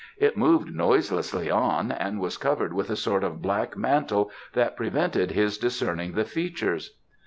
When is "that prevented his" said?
4.53-5.59